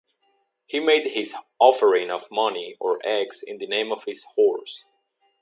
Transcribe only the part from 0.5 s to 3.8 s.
He made his offering of money or eggs in the